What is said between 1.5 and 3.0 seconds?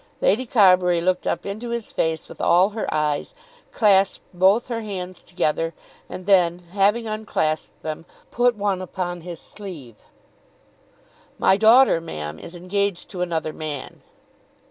his face with all her